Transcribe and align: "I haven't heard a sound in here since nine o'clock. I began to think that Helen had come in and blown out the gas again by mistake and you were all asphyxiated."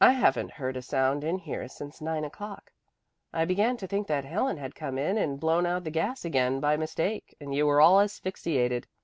"I 0.00 0.10
haven't 0.14 0.50
heard 0.50 0.76
a 0.76 0.82
sound 0.82 1.22
in 1.22 1.38
here 1.38 1.68
since 1.68 2.00
nine 2.00 2.24
o'clock. 2.24 2.72
I 3.32 3.44
began 3.44 3.76
to 3.76 3.86
think 3.86 4.08
that 4.08 4.24
Helen 4.24 4.56
had 4.56 4.74
come 4.74 4.98
in 4.98 5.16
and 5.16 5.38
blown 5.38 5.64
out 5.64 5.84
the 5.84 5.92
gas 5.92 6.24
again 6.24 6.58
by 6.58 6.76
mistake 6.76 7.36
and 7.40 7.54
you 7.54 7.68
were 7.68 7.80
all 7.80 8.00
asphyxiated." 8.00 8.88